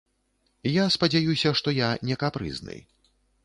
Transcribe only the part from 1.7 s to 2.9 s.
я не капрызны.